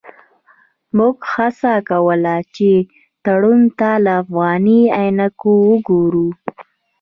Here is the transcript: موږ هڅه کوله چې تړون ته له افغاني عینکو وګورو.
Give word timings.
موږ 0.97 1.15
هڅه 1.33 1.73
کوله 1.89 2.35
چې 2.55 2.69
تړون 3.25 3.61
ته 3.79 3.91
له 4.03 4.11
افغاني 4.21 4.81
عینکو 4.97 5.51
وګورو. 5.69 6.27